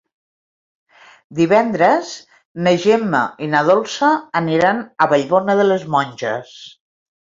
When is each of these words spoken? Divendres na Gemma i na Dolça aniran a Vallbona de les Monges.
Divendres 1.39 2.15
na 2.69 2.75
Gemma 2.87 3.21
i 3.49 3.53
na 3.55 3.63
Dolça 3.71 4.13
aniran 4.45 4.85
a 5.09 5.13
Vallbona 5.17 5.63
de 5.65 5.73
les 5.73 5.91
Monges. 5.97 6.61